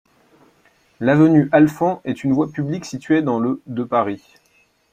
[0.99, 4.23] L'avenue Alphand est une voie publique située dans le de Paris.